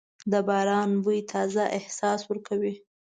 د 0.31 0.33
باران 0.47 0.89
بوی 1.03 1.19
تازه 1.31 1.63
احساس 1.77 2.21
ورکوي. 2.29 2.73